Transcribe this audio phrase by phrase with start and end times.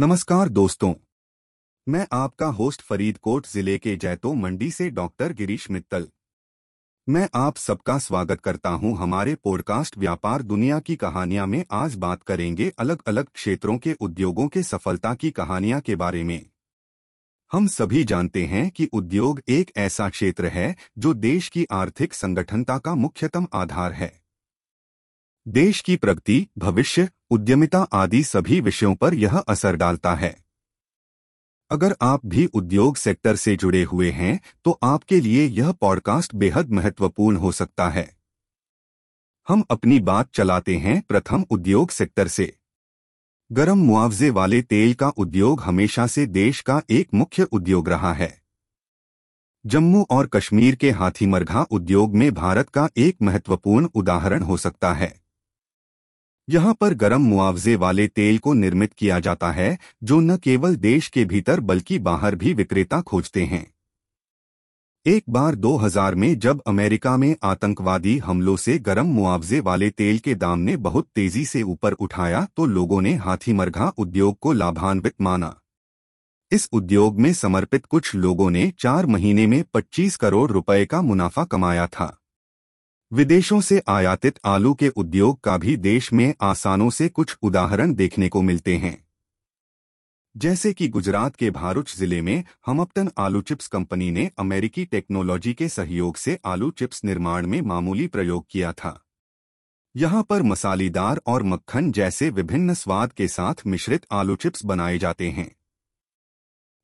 [0.00, 0.94] नमस्कार दोस्तों।
[1.88, 6.08] मैं आपका होस्ट फरीदकोट ज़िले के जैतो मंडी से डॉक्टर गिरीश मित्तल।
[7.08, 12.22] मैं आप सबका स्वागत करता हूँ हमारे पॉडकास्ट व्यापार दुनिया की कहानियाँ में। आज बात
[12.22, 16.46] करेंगे अलग अलग क्षेत्रों के उद्योगों के सफलता की कहानियाँ के बारे में।
[17.52, 22.78] हम सभी जानते हैं कि उद्योग एक ऐसा क्षेत्र है जो देश की आर्थिक संगठनता
[22.78, 24.24] का मुख्यतम आधार है।
[25.48, 30.34] देश की प्रगति, भविष्य उद्यमिता आदि सभी विषयों पर यह असर डालता है।
[31.70, 36.70] अगर आप भी उद्योग सेक्टर से जुड़े हुए हैं तो आपके लिए यह पॉडकास्ट बेहद
[36.70, 38.08] महत्वपूर्ण हो सकता है।
[39.48, 42.56] हम अपनी बात चलाते हैं प्रथम उद्योग सेक्टर से।
[43.50, 48.32] गरम मुआवजे वाले तेल का उद्योग हमेशा से देश का एक मुख्य उद्योग रहा है।
[49.64, 55.23] जम्मू और कश्मीर के हाथीमरघा उद्योग में भारत का एक महत्वपूर्ण उदाहरण हो सकता है।
[56.48, 61.08] यहाँ पर गर्म मुआवजे वाले तेल को निर्मित किया जाता है, जो न केवल देश
[61.08, 63.66] के भीतर बल्कि बाहर भी विक्रेता खोजते हैं।
[65.06, 70.34] एक बार 2000 में जब अमेरिका में आतंकवादी हमलों से गर्म मुआवजे वाले तेल के
[70.34, 75.54] दाम ने बहुत तेज़ी से ऊपर उठाया तो लोगों ने हाथीमरघा उद्योग को लाभान्वित माना।
[76.52, 81.44] इस उद्योग में समर्पित कुछ लोगों ने चार महीने में 25 करोड़ रुपए का मुनाफा
[81.44, 82.20] कमाया था।
[83.14, 88.28] विदेशों से आयातित आलू के उद्योग का भी देश में आसानों से कुछ उदाहरण देखने
[88.28, 88.96] को मिलते हैं।
[90.36, 95.68] जैसे कि गुजरात के भारूच ज़िले में हमअपटन आलू चिप्स कंपनी ने अमेरिकी टेक्नोलॉजी के
[95.68, 98.98] सहयोग से आलू चिप्स निर्माण में मामूली प्रयोग किया था।
[99.96, 105.30] यहाँ पर मसालेदार और मक्खन जैसे विभिन्न स्वाद के साथ मिश्रित आलू चिप्स बनाए जाते
[105.30, 105.50] हैं।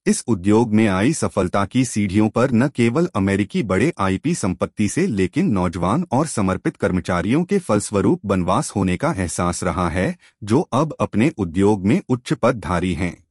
[0.07, 5.07] इस उद्योग में आई सफलता की सीढ़ियों पर न केवल अमेरिकी बड़े आईपी संपत्ति से,
[5.07, 10.97] लेकिन नौजवान और समर्पित कर्मचारियों के फलस्वरूप बनवास होने का एहसास रहा है, जो अब
[11.01, 13.25] अपने उद्योग में उच्च पदधारी हैं।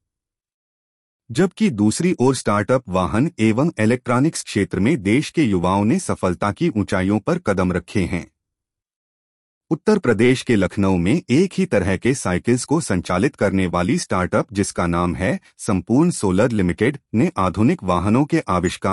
[1.30, 6.68] जबकि दूसरी ओर स्टार्टअप वाहन एवं इलेक्ट्रॉनिक्स क्षेत्र में देश के युवाओं ने सफलता की
[6.68, 8.30] ऊंचाइयों पर कदम रखे हैं।
[9.70, 14.46] उत्तर प्रदेश के लखनऊ में एक ही तरह के साइकिल्स को संचालित करने वाली स्टार्टअप
[14.52, 18.88] जिसका नाम है संपूर्ण सोलर लिमिटेड ने आधुनिक वाहनों के आविष्कार